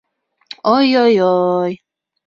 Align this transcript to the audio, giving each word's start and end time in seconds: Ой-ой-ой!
Ой-ой-ой! 0.73 1.71